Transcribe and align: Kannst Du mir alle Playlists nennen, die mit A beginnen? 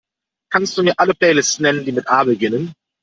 Kannst 0.51 0.75
Du 0.75 0.81
mir 0.81 0.95
alle 0.97 1.13
Playlists 1.13 1.59
nennen, 1.59 1.85
die 1.85 1.91
mit 1.91 2.07
A 2.07 2.23
beginnen? 2.23 2.73